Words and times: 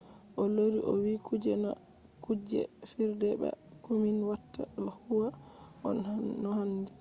o 0.41 0.43
lori 0.55 0.79
o 0.91 0.91
vi 1.01 1.11
kuje 1.27 1.51
do 1.55 1.59
na 1.63 1.71
kuje 2.23 2.59
fijirde 2.89 3.29
ba. 3.41 3.49
ko 3.83 3.89
min 4.01 4.17
watta 4.29 4.63
do 4.75 4.85
huwa 4.99 5.27
no 6.41 6.49
handi. 6.57 6.89